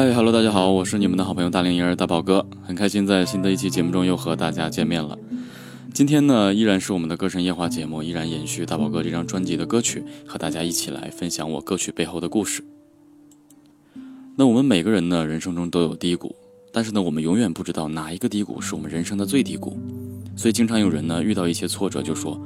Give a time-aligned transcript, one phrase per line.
[0.00, 5.18] 嗨哈喽，大家好，我是你们的好朋友大龄婴儿大宝哥，很开心在新的一期节目中又和大家见面了。
[5.92, 12.62] 今天呢，依然是我们的歌神夜话节目，依然延续大宝哥这张专辑的歌曲，和大家一起来分享我歌曲背后的故事。
[14.36, 16.32] 那我们每个人呢，人生中都有低谷，
[16.72, 19.76] 但是呢，我们永远不知道哪一个低谷是我们人生的最低谷，
[20.36, 22.40] 所以经常有人呢，遇到一些挫折就说：“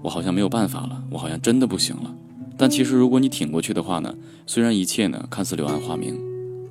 [0.00, 2.14] 我好像没有办法了，我好像真的不行了。”
[2.56, 4.14] 但其实如果你挺过去的话呢，
[4.46, 6.16] 虽然一切呢看似柳暗花明，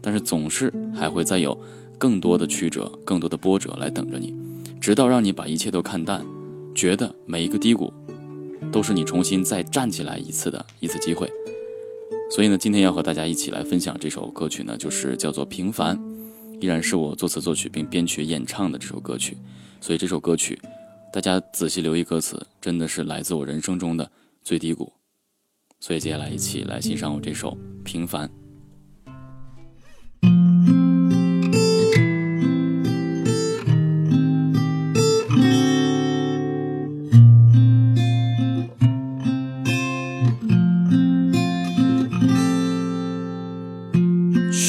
[0.04, 1.58] 但是总是还会再有
[1.98, 4.36] 更多的曲折、更多的波折来等着你，
[4.82, 6.24] 直到让你把一切都看淡，
[6.76, 7.92] 觉得每一个低谷
[8.70, 11.32] 都是你重新再站起来一次的一次机会。
[12.30, 15.98] 所以呢，今天要和大家一起来分享这首歌曲呢，就是叫做《平凡》，
[16.60, 19.38] 依然是我作词作曲并编曲演唱的这首歌曲。
[19.80, 20.60] 所以这首歌曲，
[21.14, 24.10] 大家仔细留意歌词，真的是来自我人生中的
[24.42, 24.92] 最低谷。
[25.80, 27.52] 所以接下来一起来欣赏我这首
[27.84, 28.28] 《平凡》。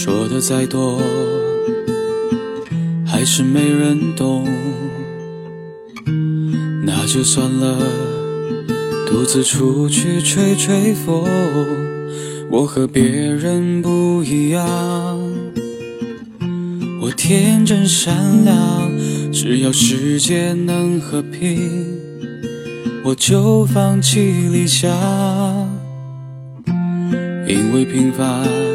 [0.05, 1.00] 说的再多，
[3.06, 4.46] 还是没人懂，
[6.84, 7.78] 那就算了，
[9.06, 11.24] 独自出去吹吹风。
[12.50, 14.62] 我和别人不一样，
[17.00, 18.92] 我天真善良，
[19.33, 21.96] 只要世界能和平，
[23.06, 24.91] 我就放弃理想，
[27.48, 28.73] 因为平凡。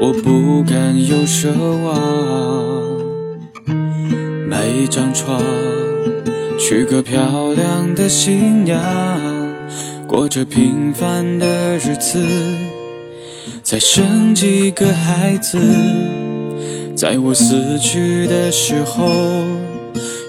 [0.00, 1.48] 我不敢有奢
[1.82, 2.00] 望，
[4.48, 5.42] 买一张床，
[6.56, 8.80] 娶个漂亮的新娘，
[10.06, 12.24] 过着平凡的日子，
[13.64, 15.58] 再生几个孩子，
[16.96, 19.04] 在我死去的时候，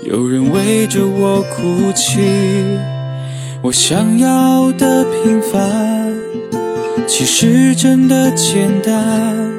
[0.03, 2.19] 有人围着我哭泣。
[3.62, 6.12] 我想要的平凡，
[7.06, 9.59] 其实真的简单。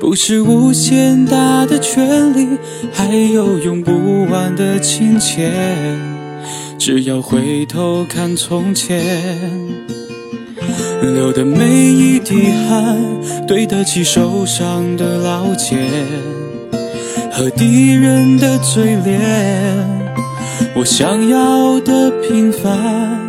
[0.00, 2.58] 不是无限大的权利，
[2.90, 6.00] 还有用不完的金钱。
[6.78, 9.04] 只要回头看从前，
[11.02, 12.96] 流的每一滴汗，
[13.46, 15.78] 对得起受伤的老茧
[17.30, 19.20] 和敌人的嘴脸。
[20.74, 23.20] 我想要的平凡，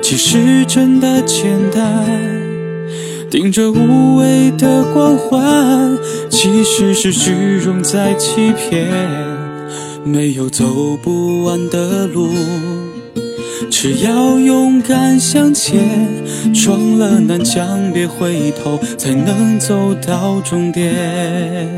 [0.00, 2.39] 其实真的简单。
[3.30, 5.96] 顶着无谓的光环，
[6.28, 7.30] 其实是虚
[7.64, 8.88] 荣在欺骗。
[10.04, 12.28] 没有走不完的路，
[13.70, 15.80] 只要勇敢向前，
[16.52, 21.68] 撞了南墙别回头，才能走到终点。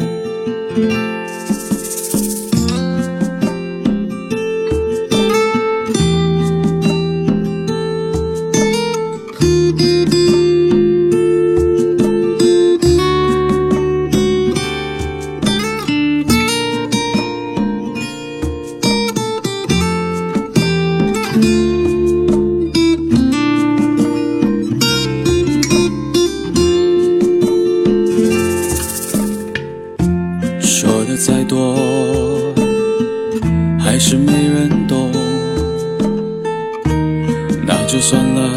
[37.92, 38.48] 就算了，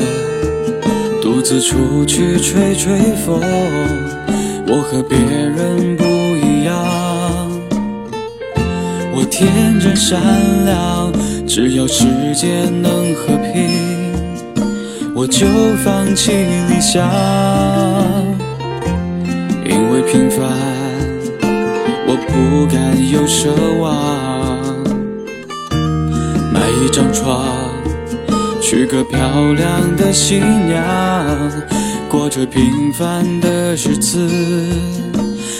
[1.22, 3.42] 独自出去吹吹风。
[4.66, 6.72] 我和别人不一样，
[9.14, 10.22] 我天真善
[10.64, 11.12] 良，
[11.46, 14.14] 只要世界能和平，
[15.14, 15.46] 我就
[15.84, 16.32] 放弃
[16.70, 17.06] 理想，
[19.66, 20.48] 因为平凡。
[22.08, 23.52] 我不敢有奢
[23.82, 23.94] 望，
[26.54, 27.44] 买一张床，
[28.68, 30.84] 娶个漂亮的新娘，
[32.10, 34.28] 过着平凡的日子，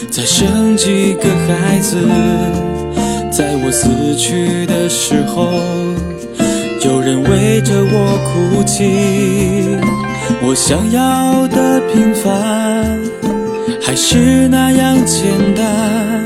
[0.10, 2.00] 再生几个孩子，
[3.32, 5.52] 在我死去的时候，
[6.84, 8.84] 有人围着我哭泣。
[10.42, 13.00] 我想要的平凡，
[13.84, 16.24] 还是那样简单。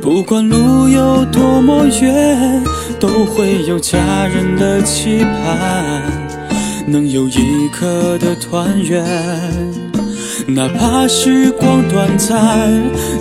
[0.00, 2.60] 不管路有多么远，
[3.02, 6.02] 都会有家人的期盼，
[6.86, 9.04] 能有一刻的团圆。
[10.46, 12.38] 哪怕时光短暂，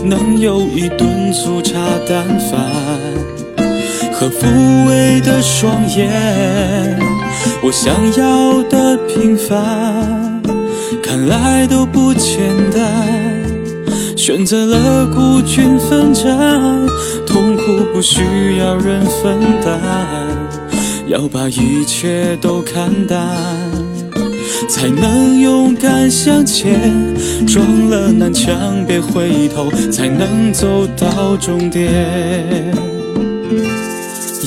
[0.06, 2.60] 能有一顿粗茶淡饭
[4.14, 7.00] 和抚慰的双眼。
[7.64, 10.44] 我想要的平凡，
[11.02, 12.40] 看来都不简
[12.72, 13.31] 单。
[14.24, 16.30] 选择了孤军奋战，
[17.26, 18.22] 痛苦不需
[18.60, 19.82] 要人分担，
[21.08, 23.28] 要把一切都看淡，
[24.70, 27.16] 才能勇敢向前。
[27.48, 31.92] 撞了南墙别回头，才能走到终点。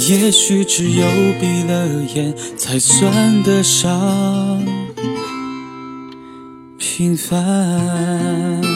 [0.08, 1.04] 也许只有
[1.40, 4.62] 闭了眼，才算得上
[6.78, 8.73] 平凡。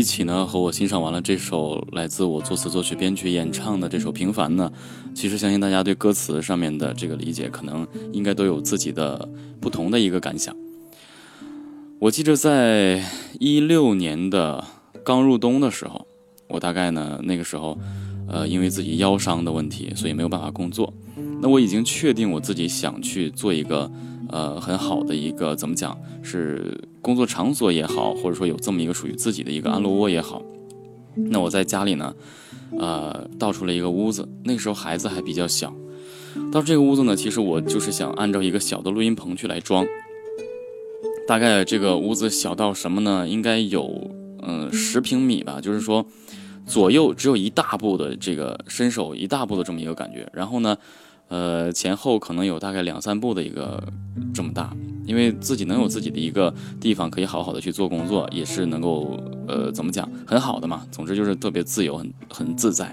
[0.00, 4.72] 一起呢，和我欣赏完了这首来自我作词作曲编曲演唱的这首《平凡》呢，
[5.14, 9.28] 其实相信大家对歌词上面的这个理解，可能应该都有自己的
[9.60, 10.56] 不同的一个感想。
[11.98, 13.04] 我记着在
[13.38, 14.64] 一六年的
[15.04, 16.06] 刚入冬的时候，
[16.48, 17.78] 我大概呢那个时候，
[18.26, 20.90] 呃，因为自己腰伤的问题，所以没有办法工作。
[21.42, 23.90] 那我已经确定我自己想去做一个。
[24.32, 30.40] 呃，很好的一个怎么讲是工作场所也好，或者说有这么一个属于自己的一个安乐窝也好。
[31.16, 32.14] 那我在家里呢，
[32.78, 34.28] 呃，倒出了一个屋子。
[34.44, 35.74] 那个时候孩子还比较小，
[36.52, 39.84] 到这个屋子呢，其实我就是想按照一个小的录音棚去来装。
[41.26, 43.26] 大概这个屋子小到什么呢？
[43.28, 44.10] 应该有
[44.42, 46.06] 嗯十平米吧，就是说
[46.66, 50.30] 左右只有一大步的这个伸手一大步的这么一个感觉。
[50.32, 50.76] 然后呢。
[51.30, 53.80] 呃，前后可能有大概两三步的一个
[54.34, 59.16] 这么大，因为自己能有自己的一个地方可以好好的去做工作，也是能够
[59.46, 60.84] 呃怎么讲很好的嘛。
[60.90, 62.92] 总之就是特别自由，很很自在。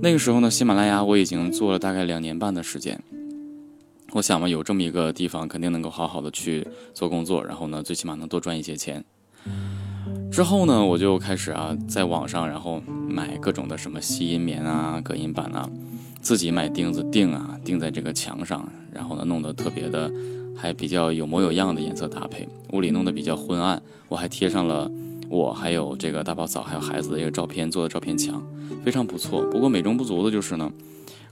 [0.00, 3.02] 那个时候呢，喜马拉雅我已经做了大概两年半的时间。
[4.12, 9.04] 我想嘛，有这么一个地方，肯定能够好好的去做工作，然后呢，最起码能多赚一些钱。
[10.30, 15.68] 之后呢，我就开始啊，在网上然后买各种的什么吸音棉啊、隔音板啊。
[16.22, 20.10] 自己买钉子钉啊，钉在这个墙上，然后呢，弄得特别的，
[20.56, 22.48] 还比较有模有样的颜色搭配。
[22.70, 24.88] 屋里弄得比较昏暗，我还贴上了
[25.28, 28.40] 我还有这个大宝嫂还有孩子的一个照片做的照片墙，
[28.84, 29.42] 非常不错。
[29.50, 30.72] 不过美中不足的就是呢，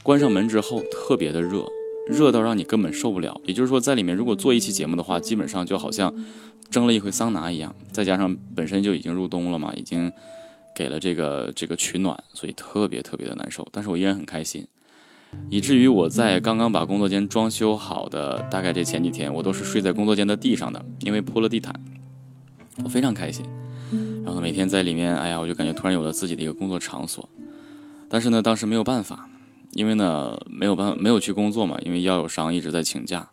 [0.03, 1.65] 关上门之后特别的热，
[2.09, 3.41] 热到让你根本受不了。
[3.45, 6.13] 也就是说，在里面如果做一期节目的话，基本上就好像
[6.69, 7.73] 蒸了一回桑拿一样。
[7.93, 10.11] 再加上本身就已经入冬了嘛，已经
[10.75, 13.65] 给了这个这个取暖，所以特别特别的难受。
[13.71, 14.67] 但是我依然很开心。
[15.49, 21.75] 以至于我在刚刚把工作间装修好的大概这前几天，我都是睡在工作间的地上的，因为铺了地毯，
[22.85, 23.45] 我非常开心。
[24.25, 27.29] 然后每天在里面，哎呀，我就感觉突然有了自己的一个工作场所。
[28.09, 29.29] 但是呢，当时没有办法，
[29.73, 33.29] 因为呢没有办没有去工作嘛，因为腰有伤一直在请假，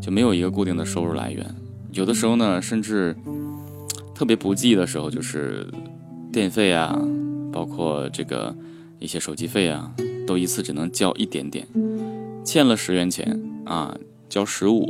[0.00, 1.46] 就没有一个固定的收入来源。
[1.92, 3.16] 有的时候呢，甚至
[4.14, 5.68] 特别不济的时候，就是
[6.32, 6.98] 电费啊，
[7.52, 8.54] 包括这个
[8.98, 9.92] 一些手机费啊。
[10.26, 11.66] 都一次只能交一点点，
[12.44, 13.96] 欠了十元钱啊，
[14.28, 14.86] 交十五，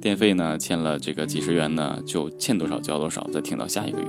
[0.00, 4.06] 电费呢欠了这个几十元呢，就欠多少交多少，再停到下一个月，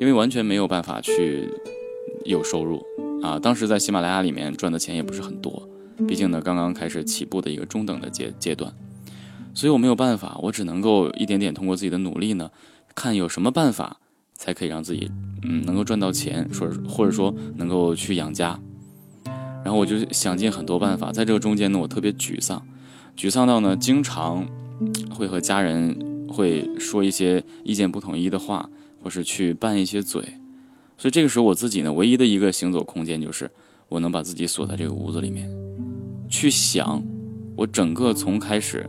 [0.00, 1.48] 因为完全没有办法去
[2.24, 2.82] 有收入
[3.22, 3.38] 啊。
[3.38, 5.68] 当时在喜马拉雅里面赚的钱也不是很多，
[6.06, 8.72] 毕竟呢刚刚开始起步的一个中等的阶阶段，
[9.54, 12.50] 所以我没有办法，我只能够一点点通过自己的努力呢，
[12.94, 13.98] 看有什么办法
[14.34, 15.10] 才可以让自己
[15.42, 18.60] 嗯能够赚到钱，说或者说能够去养家。
[19.64, 22.66] 然后我就想尽很多办法，在这个中间呢，我特别沮丧，
[23.16, 24.46] 沮丧到呢，经常
[25.10, 28.68] 会和家人会说一些意见不统一的话，
[29.02, 30.22] 或是去拌一些嘴。
[30.96, 33.50] 所以这个时候，我自己呢，唯一的一个行走空间就是，
[33.88, 35.50] 我能把自己锁在这个屋子里面，
[36.28, 37.02] 去想
[37.56, 38.88] 我整个从开始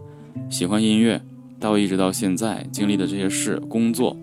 [0.50, 1.22] 喜欢音乐，
[1.60, 4.18] 到一直到现在经历的这些事，工作，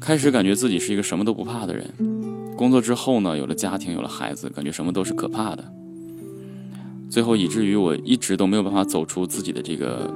[0.00, 2.37] 开始感觉自己是一个什么都不怕的人。
[2.58, 5.64] 工作之后呢，有了家庭，有了孩子，感觉什么都是可怕的。
[7.08, 10.12] 最后以至于我一直都没有办法走出自己的这个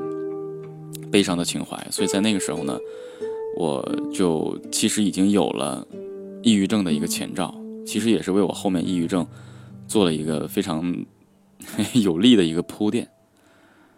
[1.11, 1.87] 悲伤的情怀。
[1.91, 2.77] 所以在那个时候呢，
[3.57, 3.81] 我
[4.13, 5.87] 就其实已经有了
[6.43, 7.55] 抑郁症的一个前兆，
[7.87, 9.25] 其实也是为我后面抑郁症
[9.87, 10.95] 做了一个非常
[11.95, 13.09] 有力的一个铺垫。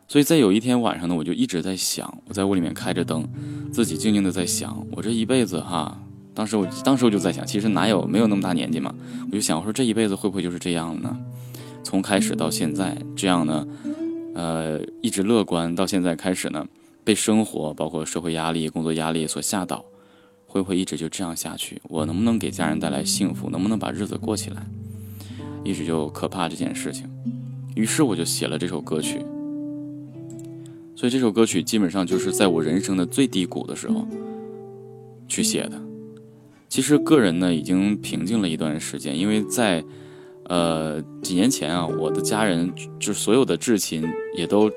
[0.06, 3.26] 所以在有一天晚上呢，我就一直在想，我在屋里面开着灯，
[3.72, 5.98] 自己静静的在想，我这一辈子哈。
[6.34, 8.92] 当时我，当时我就在想，其实哪有没有那么大年纪嘛？
[9.30, 11.16] 我就想，我说这一辈子会不会就是这样呢？
[11.84, 13.66] 从开始到现在这样呢，
[14.34, 16.66] 呃，一直乐观到现在开始呢，
[17.04, 19.84] 被生活包括社会压力、工作压力所吓倒，
[20.46, 21.80] 会不会一直就这样下去？
[21.84, 23.48] 我能不能给家人带来幸福？
[23.50, 24.66] 能不能把日子过起来？
[25.62, 27.08] 一直就可怕这件事情。
[27.76, 29.24] 于是我就写了这首歌曲。
[30.96, 34.06] 所以这首歌曲基本上就是在我人生的最低谷的时候
[35.28, 35.80] 去写的。
[36.74, 39.84] 其实个人呢已经平静了一段时间，因为在
[40.46, 44.04] 呃几年前啊，我的家人就所有的至亲
[44.36, 44.68] 也都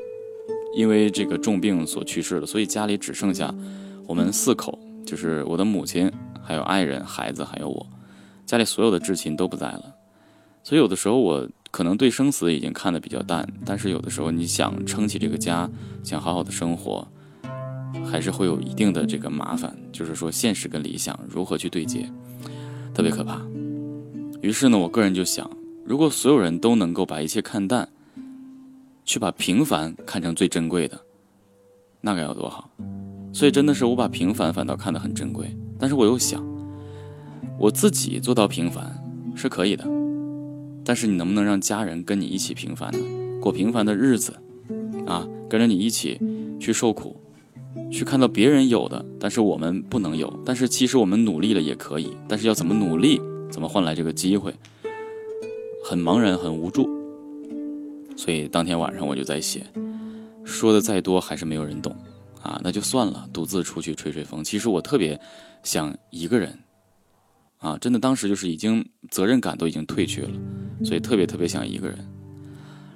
[0.75, 3.51] 因为这个重病所去世了，所以家里只剩下
[4.05, 4.77] 我们四口，
[5.07, 6.07] 就是我的母亲、
[6.43, 7.87] 还有爱人、孩子还有我，
[8.45, 9.95] 家里所有的至亲都不在了。
[10.61, 15.67] 所以有的时候我可能对生死已经看得比较淡，但是有的时候你想撑起这个家，
[16.03, 17.07] 想好好的生活，
[18.09, 22.09] 还是会有一定的这个麻烦，就是说现实跟理想如何去对接，
[22.93, 23.41] 特别可怕。
[24.41, 25.49] 于是呢，我个人就想，
[25.85, 27.89] 如果所有人都能够把一切看淡，
[29.03, 30.99] 去把平凡看成最珍贵的，
[32.01, 32.69] 那该有多好。
[33.33, 36.43] 所以真的是我把平凡反倒看得很珍贵，但是我又想，
[37.59, 38.97] 我自己做到平凡
[39.35, 39.85] 是可以的。
[40.83, 42.99] 但是你能不能让家人跟你一起平凡呢？
[43.41, 44.33] 过平凡的日子，
[45.05, 46.19] 啊，跟着你一起
[46.59, 47.15] 去受苦，
[47.91, 50.31] 去看到别人有的，但是我们不能有。
[50.45, 54.53] 但是其实我们努力了也可以，但是要怎么努力，怎么换来这个机会，
[55.83, 56.89] 很茫然，很无助。
[58.15, 59.65] 所以当天晚上我就在写，
[60.43, 61.95] 说的再多还是没有人懂，
[62.41, 64.43] 啊，那就算了，独自出去吹吹风。
[64.43, 65.19] 其实我特别
[65.63, 66.57] 想一个人。
[67.59, 70.29] 啊，真的，当时就是已经责任感都已经褪去了，
[70.83, 71.97] 所以特别特别想一个人。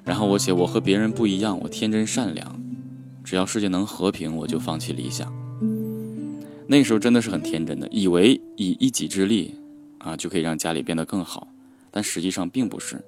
[0.04, 2.62] 然后我写我和别人不一样，我天真善良，
[3.24, 5.32] 只要世界能和平，我就放弃理想。
[6.68, 9.54] 那时候真的是很天真的，以为以一己之力
[9.98, 11.48] 啊就可以让家里变得更好，
[11.92, 13.04] 但实际上并不是。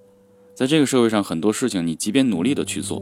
[0.53, 3.01] 在这个社会上，很多事情你即便努力的去做，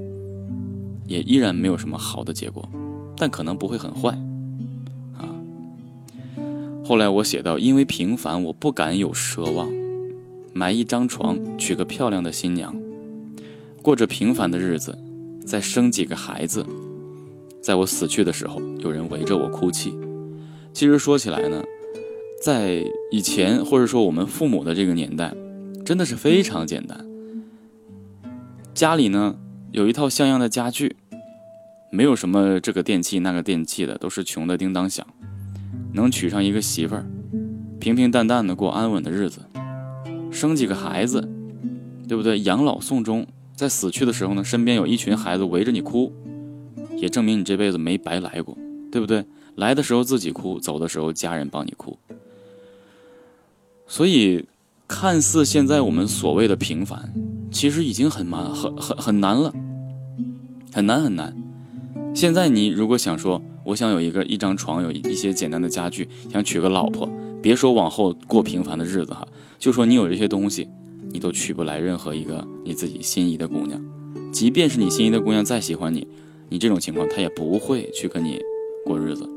[1.05, 2.69] 也依然没有什么好的结果，
[3.17, 4.11] 但可能不会很坏。
[5.17, 5.27] 啊
[6.83, 9.69] 后来我写到：“因为平凡，我不敢有奢望，
[10.53, 12.75] 买一张床，娶个漂亮的新娘，
[13.81, 14.97] 过着平凡的日子，
[15.45, 16.65] 再生几个孩子，
[17.61, 19.93] 在我死去的时候，有人围着我哭泣。”
[20.73, 21.61] 其实说起来呢，
[22.41, 25.33] 在以前或者说我们父母的这个年代，
[25.85, 27.05] 真的是非常简单。
[28.73, 29.35] 家里呢
[29.71, 30.95] 有一套像样的家具，
[31.91, 35.05] 没有什么这个电器那个电器的，都是穷的叮当响。
[35.93, 37.05] 能娶上一个媳妇儿，
[37.77, 39.41] 平平淡淡的过安稳的日子，
[40.31, 41.29] 生几个孩子，
[42.07, 42.39] 对不对？
[42.39, 46.13] 养老送终，在死去的时候呢，身边有一群孩子围着你哭，
[47.01, 48.55] 也证明你这辈子没白来过，
[48.91, 49.25] 对不对？
[49.55, 51.97] 来的时候自己哭，走的时候家人帮你哭。
[53.87, 54.45] 所以，
[54.87, 57.11] 看似现在我们所谓的平凡，
[57.51, 59.53] 其实已经很难、很很很难了，
[60.71, 61.35] 很难很难。
[62.13, 67.09] 现在你如果想说，我想有一个一张床，有一些简单的家具，想娶个老婆。
[67.41, 69.27] 别说往后过平凡的日子哈，
[69.57, 70.69] 就说你有这些东西，
[71.11, 73.81] 你都娶不来任何一个你自己心仪的姑娘。
[74.31, 76.07] 即便是你心仪的姑娘再喜欢你，
[76.51, 78.37] 你这种情况他也不会去跟你
[78.85, 79.27] 过日子。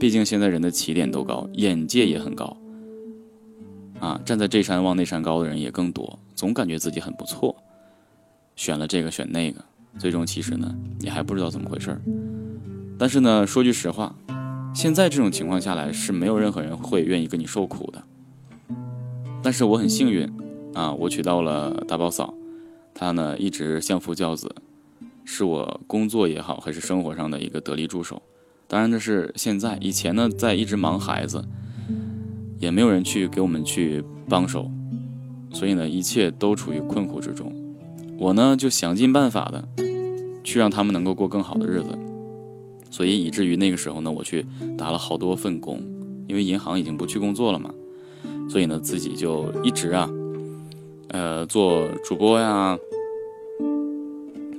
[0.00, 2.56] 毕竟现在人的起点都高，眼界也很高，
[4.00, 7.54] 啊，站在这山望那山高的人也更多，总感觉自己很不错，
[8.56, 9.62] 选了这个选那个，
[9.98, 12.00] 最终其实呢，你还不知道怎么回事儿。
[12.98, 14.14] 但是呢，说句实话，
[14.74, 18.02] 现在这种情况下来是没有任何人会愿意跟你受苦的。
[19.42, 20.26] 但是我很幸运，
[20.72, 22.32] 啊，我娶到了大宝嫂，
[22.94, 24.54] 她呢一直相夫教子，
[25.24, 28.22] 是我工作也好还是生活上的一个得力助手。
[28.66, 31.44] 当然这是现在，以前呢在一直忙孩子，
[32.58, 34.70] 也没有人去给我们去帮手，
[35.52, 37.52] 所以呢一切都处于困苦之中。
[38.18, 39.68] 我呢就想尽办法的，
[40.42, 41.98] 去让他们能够过更好的日子。
[42.90, 44.46] 所以以至于那个时候呢，我去
[44.78, 45.82] 打了好多份工，
[46.28, 47.74] 因为银行已经不去工作了嘛，
[48.48, 50.08] 所以呢自己就一直啊，
[51.08, 52.78] 呃做主播呀，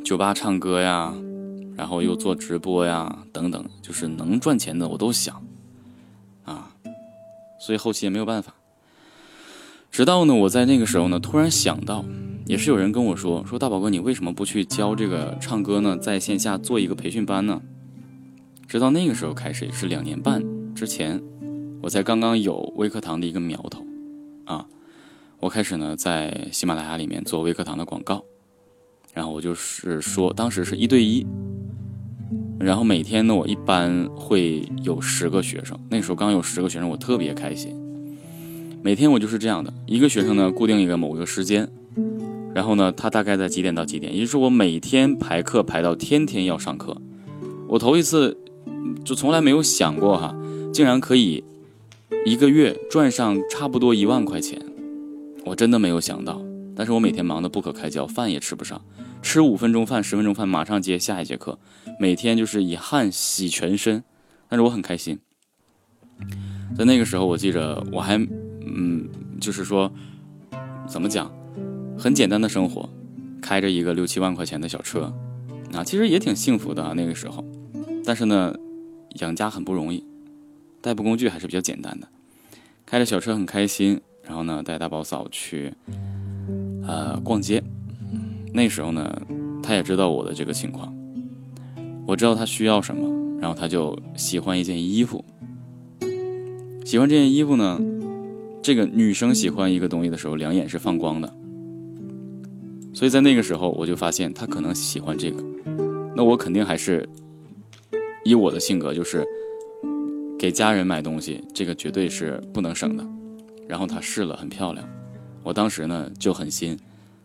[0.06, 1.12] 酒吧唱歌呀，
[1.76, 5.44] 然后又做直播呀等等，就是能赚钱的我都想，
[6.44, 6.72] 啊，
[7.60, 8.54] 所以后期也没有办法。
[9.90, 12.06] 直到呢我在那个时候呢突然想到，
[12.46, 17.60] 也是有人跟我说说大宝哥你为什么不去教这个唱歌呢，在线下做一个培训班呢？
[18.68, 20.44] 直到那个时候开始，也是两年半
[20.76, 21.20] 之前，
[21.82, 23.84] 我才刚刚有微课堂的一个苗头，
[24.46, 24.68] 啊，
[25.40, 28.24] 我开始呢在喜马拉雅里面做微课堂的广告，
[29.16, 31.26] 然后我就是说，当时是一对一，
[32.60, 37.74] 然后每天呢我一般会有十个学生，那时候刚有十个学生，我特别开心。
[38.84, 41.68] 每天我就是这样的一个学生呢，固定一个某个时间，
[42.54, 46.96] 然后呢他大概在几点到几点，也就是我每天排课排到天天要上课，
[47.68, 48.38] 我头一次。
[49.04, 50.36] 就从来没有想过哈，
[50.72, 51.44] 竟然可以
[52.24, 54.60] 一个月赚上差不多一万块钱，
[55.44, 56.40] 我真的没有想到，
[56.76, 58.82] 但是我每天忙得不可开交，饭也吃不上，
[59.22, 61.58] 吃五分钟饭、十分钟饭，马上接下一节课，
[62.00, 64.04] 每天就是以汗洗全身，
[64.50, 65.20] 但是我很开心。
[66.78, 68.18] 在那个时候，我记着我还，
[68.66, 69.08] 嗯，
[69.40, 69.92] 就是说，
[70.88, 71.32] 怎么讲，
[71.98, 72.90] 很简单的生活，
[73.42, 75.14] 开着一个六七万块钱的小车，
[75.74, 77.44] 啊，其实也挺幸福的啊，那个时候，
[78.06, 78.54] 但是呢，
[79.20, 80.04] 养家很不容易，
[80.82, 82.08] 代步工具还是比较简单的。
[82.86, 85.74] 开着小车很开心，然后呢带大宝嫂去，
[86.88, 87.64] 呃逛街。
[88.54, 89.22] 那时候呢，
[89.62, 90.94] 他也知道我的这个情况，
[92.08, 95.24] 我知道他需要什么，然后他就喜欢一件衣服。
[96.86, 97.80] 喜欢这件衣服呢，
[98.62, 101.34] 这个女生喜欢一个东西的时候，两眼是放光的。
[102.94, 105.44] 所以在那个时候，我就发现他可能喜欢这个，
[106.16, 107.08] 那我肯定还是
[108.24, 109.26] 以我的性格就是。
[110.38, 113.08] 给家人买东西，这个绝对是不能省的。
[113.70, 114.88] 然后她试了，很漂亮。
[115.46, 116.78] 我当时呢就狠心，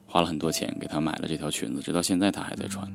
[0.07, 2.87] 花了很多钱给她买了这条裙子，直到现在她还在穿。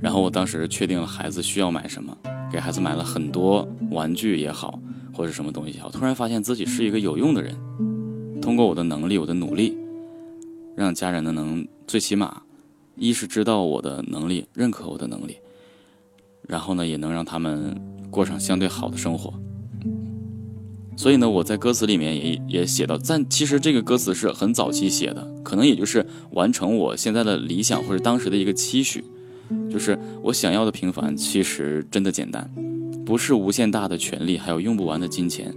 [0.00, 2.14] 然后我当时确定了孩子需要买什么，
[2.50, 4.78] 给孩子买了很多玩具也好，
[5.12, 5.88] 或者什么东西也好。
[5.88, 7.56] 突然发现自己是一个有用的人，
[8.42, 9.78] 通过我的能力，我的努力，
[10.76, 12.42] 让家人呢能最起码，
[12.96, 15.38] 一是知道我的能力，认可我的能力，
[16.42, 17.80] 然后呢也能让他们。
[18.10, 19.34] 过上相对好的生活，
[20.96, 29.04] 所以呢，我在歌词里面也也写到，但其实这个歌词是很早期写的，可能也就是完成我现在的理想或者当时的一个期许，
[29.70, 32.48] 就是我想要的平凡，其实真的简单，
[33.04, 35.52] 不是无限大的权利，还有用不完的金钱，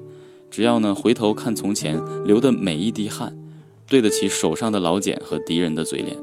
[0.50, 3.38] 只要呢回头看从前流的每一滴汗，
[3.88, 6.18] 对得起手上的老茧和敌人的嘴脸。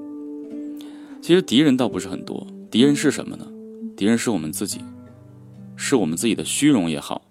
[1.22, 3.46] 其实敌人倒不是很多，敌人是什么呢？
[3.96, 4.80] 敌人是我们自己。
[5.76, 7.22] 是我们自己的虚荣也好，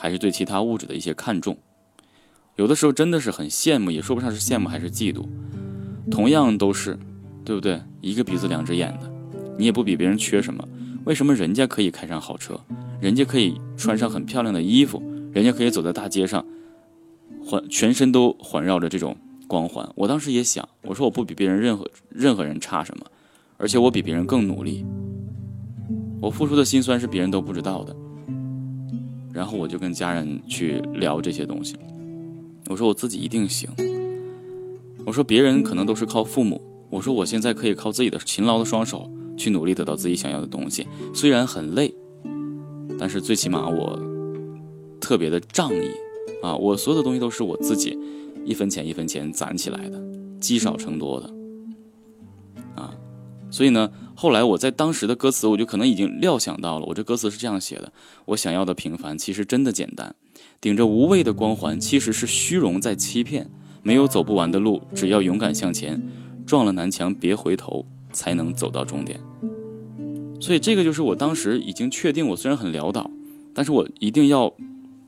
[0.00, 1.58] 还是对其他物质的一些看重，
[2.56, 5.26] 有的时候真的是很羡慕，也说不上是羡慕还是嫉妒。
[6.10, 6.98] 同样都是，
[7.44, 7.82] 对不对？
[8.00, 9.12] 一个鼻子两只眼的，
[9.58, 10.66] 你也不比别人缺什么，
[11.04, 12.58] 为什么人家可以开上好车，
[12.98, 15.02] 人家可以穿上很漂亮的衣服，
[15.34, 16.42] 人家可以走在大街上，
[17.44, 19.14] 环全身都环绕着这种
[19.46, 19.86] 光环？
[19.96, 23.04] 我当时也想，我说我不比别人任何任何人差什么，
[23.58, 24.86] 而且我比别人更努力。
[26.22, 27.94] 我付出的辛酸是别人都不知道的，
[29.32, 31.76] 然后我就跟家人去聊这些东西。
[32.68, 33.68] 我说我自己一定行。
[35.06, 41.92] 我说别人可能都是靠父母，我说我现在可以靠自己的勤劳的双手去努力得到自己想要的东西，虽然很累，
[42.98, 43.98] 但是最起码我
[45.00, 45.90] 特别的仗义
[46.42, 46.54] 啊！
[46.54, 47.98] 我所有的东西都是我自己
[48.44, 50.00] 一分钱一分钱攒起来的，
[50.38, 51.30] 积少成多的
[52.76, 52.94] 啊！
[53.50, 53.90] 所以呢。
[54.20, 57.90] 后来我在当时的歌词，我就可能已经料想到了，我这歌词是这样写的：
[58.26, 60.10] 我想要的平凡，其实真的简单；
[60.60, 63.50] 顶着无谓的光环，其实是虚荣在欺骗。
[63.82, 65.98] 没有走不完的路，只要勇敢向前，
[66.44, 69.18] 撞了南墙别回头，才能走到终点。
[70.38, 73.10] 所以这个就是我当时已经确定，我虽然很潦倒，
[73.54, 74.52] 但是我一定要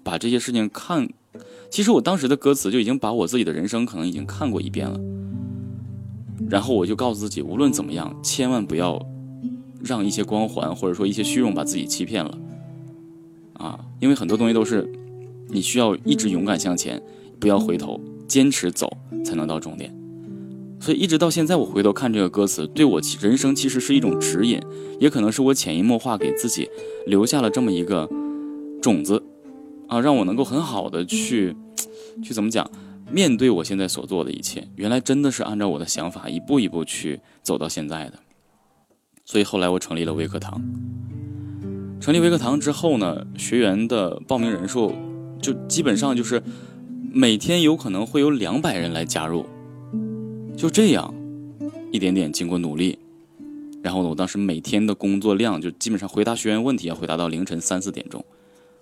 [0.03, 1.07] 把这些事情看。
[1.68, 4.98] 其实我当时的歌词就已经把我自己的人生可能已经看过一遍了。
[6.52, 9.00] 然后我就告诉自己，无论怎么样，千万不要
[9.82, 12.38] 让一些光环或者说一些虚荣把自己欺骗了
[13.54, 13.80] 啊！
[14.00, 14.86] 因为很多东西都是
[15.48, 17.02] 你需要一直勇敢向前，
[17.40, 19.96] 不要回头，坚持走才能到终点。
[20.78, 24.60] 所以一直到现在，我回头看这个歌词，对我人生其实是一种指引，
[25.00, 26.68] 也可能是我潜移默化给自己
[27.06, 28.06] 留下了这么一个
[28.82, 29.22] 种子
[29.88, 31.56] 啊，让我能够很好的去
[32.22, 32.70] 去怎么讲。
[33.12, 38.14] 面对我现在所做的一切，原来真的是按照我的想法一步一步去走到现在的。
[39.25, 40.61] 所以后来我成立了微课堂。
[42.01, 44.94] 成立微课堂之后呢，学员的报名人数
[45.40, 46.42] 就基本上就是
[47.12, 49.44] 每天有可能会有两百人来加入。
[50.57, 51.14] 就这样，
[51.92, 52.98] 一点点经过努力，
[53.83, 58.25] 然后呢，我当时每天的工作量就基本上回答学员问题要回答到凌晨三四点钟，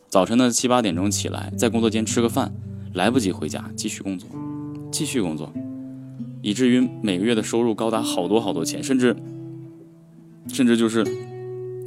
[0.09, 2.55] 早晨呢七八点钟起来，在工作间吃个饭。
[2.94, 4.29] 来不及回家，继续工作，
[4.90, 5.53] 继续工作，
[6.42, 9.16] 以至于每个月的收入高达好多好多钱，甚至，
[10.48, 11.07] 甚至就是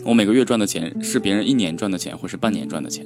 [0.06, 3.06] 我每个月赚的钱是别人一年赚的钱，或是半年赚的钱。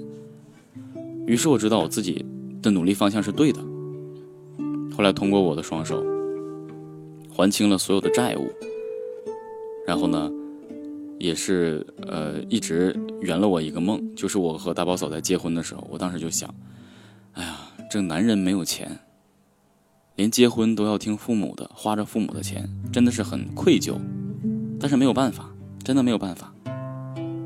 [1.26, 2.26] 于是我知道我自己
[2.62, 3.60] 的努力方向是对的。
[4.96, 6.04] 后来通过我的双手
[7.30, 8.48] 还清了所有的债务，
[9.86, 10.32] 然后呢，
[11.20, 16.52] 也是呃一直圆了我一个梦，就是我和大宝嫂在结婚的时候，我当时就想，
[17.90, 19.00] 这男人没有钱，
[20.16, 23.96] 连结婚都要听父母的，花着父母的钱，真的是很愧疚。
[24.80, 25.50] 但是没有办法，
[25.84, 26.54] 真的没有办法。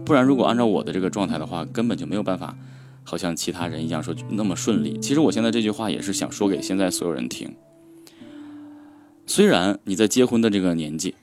[0.04, 2.58] 不然，如果按照我的这个状态的话，根本就没有办法，
[3.04, 4.98] 好像其他人一样说那么顺利。
[5.00, 7.54] 其实我现在这句话也是想说给现在所有人听。
[9.28, 11.14] 虽然你在结婚的这个年纪，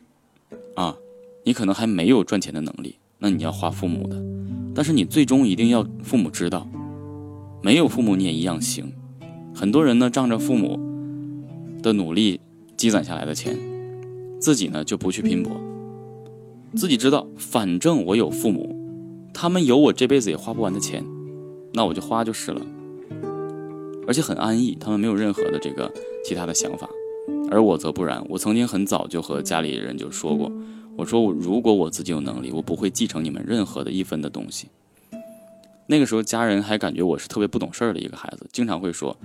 [0.76, 0.96] 啊，
[1.44, 4.16] 你可能还没有赚钱的能力，那你要花父母的，
[4.74, 6.66] 但是你最终一定要父母知道，
[7.60, 8.90] 没有父母你也一样行。
[9.58, 10.78] 很多人呢仗着父母
[11.82, 12.40] 的努力
[12.76, 13.58] 积攒下来的钱，
[14.38, 15.60] 自己呢就不去拼搏，
[16.76, 18.72] 自己知道反正我有父母，
[19.34, 21.04] 他们有我这辈子也花不完的钱，
[21.72, 22.64] 那我就花就是了，
[24.06, 25.92] 而且很安逸，他们没有任何的这个
[26.24, 26.88] 其他的想法。
[27.50, 30.52] 而我则不然，我曾经很早就和家里人就说过，
[30.96, 34.68] 我说我如果我自己有能力，我不会继承你们任何的一分的东西。
[35.90, 39.16] 那个时候家人还感觉我是特别不懂事儿的一个孩子，经常会说，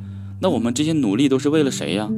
[0.44, 2.12] 那我们这些努力都是为了谁呀？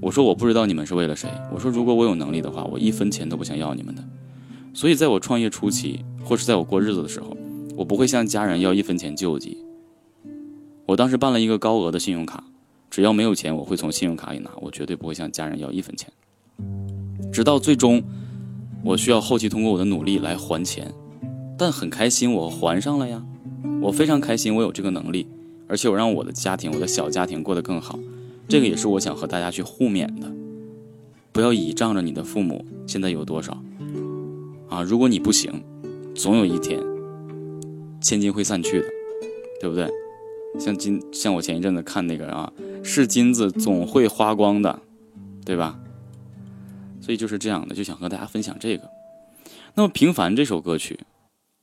[0.00, 1.28] 我说我不知道你们是为了谁。
[1.52, 4.02] 我说如果我有能力的话，我一分钱都不想要你们的。
[4.72, 7.36] 所以在我创业初期，或是在我过日子的时候，
[7.76, 9.58] 我不会向家人要一分钱救济。
[10.86, 12.42] 我当时办了一个高额的信用卡。
[12.88, 16.10] 只要没有钱，我会从信用卡里拿，我绝对不会向家人要一分钱。
[17.30, 18.02] 直到最终，
[18.82, 20.90] 我需要后期通过我的努力来还钱，
[21.58, 23.22] 但很开心我还上了呀，
[23.82, 25.26] 我非常开心我有这个能力，
[25.68, 27.98] 而且我让我的家庭，我的小家庭过得更好，
[28.48, 30.32] 这个也是我想和大家去互勉的。
[31.32, 33.62] 不要倚仗着你的父母现在有多少
[34.68, 35.62] 啊，如果你不行，
[36.14, 36.80] 总有一天
[38.00, 38.86] 千金会散去的，
[39.60, 39.90] 对不对？
[40.58, 42.52] 像金，像我前一阵子看那个啊。
[42.88, 44.80] 是金子总会花光的，
[45.44, 45.76] 对吧？
[47.00, 48.88] 所以就是这样的，就想和大家分享这个。
[49.74, 51.00] 那么《平凡》这首歌曲，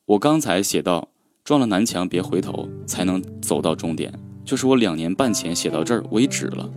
[0.05, 1.07] 我刚才写到
[1.43, 4.13] “撞了南墙别回头，才能走到终点”，
[4.45, 6.69] 就是我两年半前写到这儿为止了。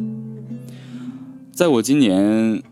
[1.53, 2.63] 在我今年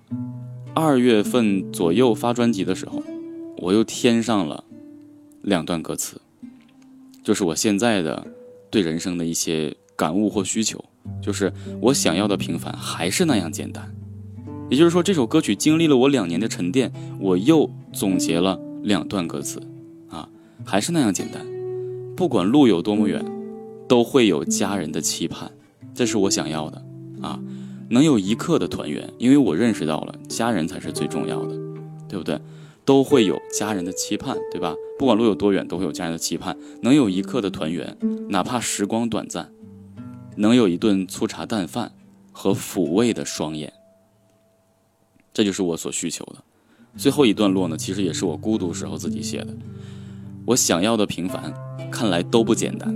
[0.75, 3.01] 二月份左右发专辑的时候，
[3.59, 4.65] 我又添上了
[5.43, 6.21] 两段歌词，
[7.23, 8.27] 就是我现在的
[8.71, 10.85] 对人生的一些感悟或需求。
[11.23, 13.95] 就是我想要的平凡还是那样简单，
[14.69, 19.63] 也就是说，这首歌曲经历了我两年的沉淀，我又总结了两段歌词，
[20.09, 20.29] 啊，
[20.65, 21.54] 还是那样简单。
[22.17, 23.25] 不管路有多么远，
[23.89, 25.51] 都会有家人的期盼，
[25.95, 26.85] 这是我想要的，
[27.21, 27.41] 啊，
[27.91, 31.57] 能有一刻的团圆，因为我认识到了家人才是最重要的，
[32.09, 32.41] 对不对？
[32.85, 34.75] 都会有家人的期盼，对吧？
[34.99, 37.97] 不管路有多远，都会有家人的期盼，能有一刻的团圆，
[38.29, 39.51] 哪怕时光短暂。
[40.37, 41.93] 能有一顿粗茶淡饭
[42.31, 43.73] 和抚慰的双眼，
[45.33, 46.37] 这就是我所需求的。
[46.97, 49.55] 最后一段落呢，其实也是我孤独时候自己写的。
[50.45, 51.55] 我想要的平凡，
[51.95, 52.93] 看来都不简单。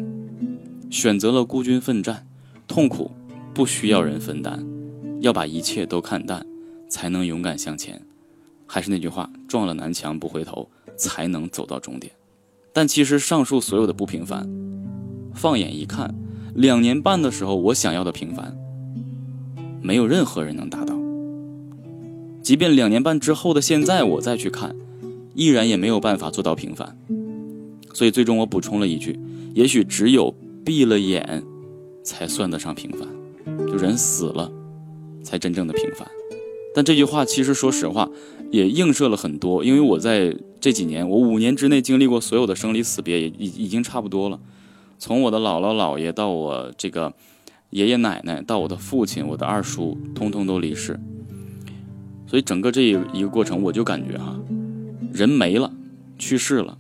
[0.91, 2.27] 选择了孤军奋战，
[2.67, 3.13] 痛苦
[3.55, 4.67] 不需要人分担，
[5.21, 6.45] 要把一切都看淡，
[6.89, 8.03] 才能勇敢向前。
[8.67, 12.13] 还是那句话，撞了南墙不回头，才能走到终点。
[12.73, 14.49] 但其实上述所有的不平凡，
[15.33, 16.13] 放眼一看。
[16.55, 18.57] 两年半的时候，我想要的平凡，
[19.81, 20.99] 没有任何人能达到。
[22.43, 24.75] 即便两年半之后的现在，我再去看，
[25.35, 26.97] 依然也没有办法做到平凡。
[27.99, 29.19] 所以最终我补充了一句：
[29.55, 30.33] 也许只有
[30.65, 31.43] 闭了眼，
[32.05, 33.09] 才算得上平凡。
[33.67, 34.49] 就人死了，
[35.25, 36.07] 才真正的平凡。
[36.77, 38.09] 但这句话其实说实话，
[38.53, 39.65] 也映射了很多。
[39.65, 44.39] 因为我在这几年，我五年之内经历过所有的生离死别，也已已经差不多了。
[44.97, 47.13] 从我的姥姥姥爷到我这个
[47.71, 51.01] 爷爷奶奶，到我的父亲、我的二叔，通通都离世。
[52.29, 54.39] 所以整个这一一个过程，我就感觉哈，
[55.13, 55.73] 人没了，
[56.17, 56.79] 去世了，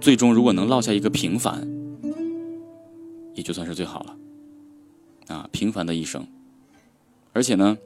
[0.00, 1.66] 最终如果能落下一个平凡，
[3.34, 4.16] 也就算是最好了。
[5.28, 6.24] 啊，平凡的一生。
[7.32, 7.76] 而且呢，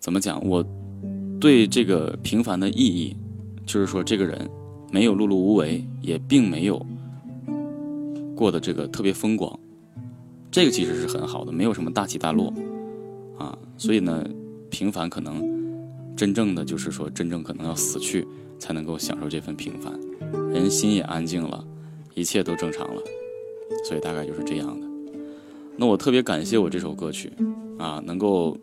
[0.00, 0.44] 怎么讲？
[0.46, 0.64] 我
[1.40, 3.16] 对这个平凡的意义，
[3.66, 4.48] 就是说这个人
[4.90, 6.84] 没有碌碌无为，也并没有。
[8.34, 9.56] 过的这个特别风光，
[10.50, 12.52] 这个其实是很好的，没有什么大起大落，
[13.38, 14.26] 啊，所以呢，
[14.70, 15.46] 平凡可能
[16.16, 18.26] 真正的就是说，真正可能要死去
[18.62, 19.92] 才能够享受这份平凡，
[20.52, 21.66] 人心也安静了，
[22.14, 23.02] 一切都正常了，
[23.84, 24.86] 所以大概就是这样的。
[25.76, 27.32] 那我特别感谢我这首歌曲，
[27.76, 28.56] 啊，能够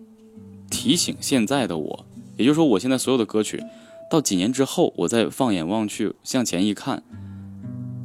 [0.69, 2.05] 提醒现在的我，
[2.37, 3.61] 也就是说，我现在所有的歌曲，
[4.09, 7.03] 到几年之后，我再放眼望去，向前一看，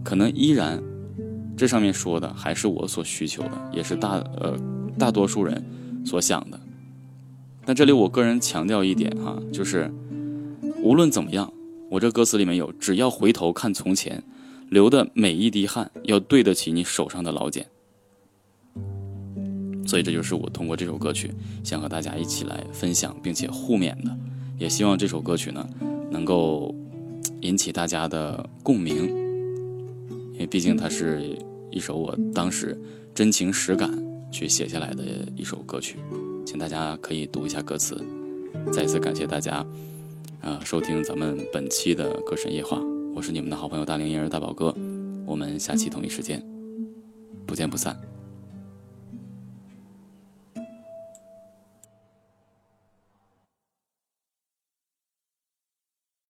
[0.02, 0.82] 可能依然。
[1.56, 4.58] 这上面说的还是我所需求的，也是大呃
[4.98, 5.64] 大多数人
[6.04, 6.58] 所想的。
[7.64, 9.88] 那这里我个人强调一点哈，就是
[10.82, 11.52] 无论怎么样，
[11.94, 14.20] 我这歌词里面有，只要回头看从前，
[14.68, 17.64] 流的每一滴汗要对得起你手上的老茧。
[19.86, 24.10] 所以这就是我通过这首歌曲想和大家一起来分享并且互勉的，
[24.58, 25.64] 也希望这首歌曲呢
[26.10, 26.74] 能够
[27.42, 28.96] 引起大家的共鸣。
[30.32, 31.38] 因为毕竟它是
[31.70, 32.76] 一首我当时
[33.14, 33.88] 真情实感
[34.32, 35.04] 去写下来的
[35.36, 35.98] 一首歌曲，
[36.44, 38.04] 请大家可以读一下歌词。
[38.72, 39.64] 再次感谢大家，
[40.44, 42.78] 啊，收听咱们本期的歌神夜话，
[43.14, 44.74] 我是你们的好朋友大龄婴儿大宝哥，
[45.24, 46.38] 我们下期同一时间
[47.46, 47.98] 不见不散。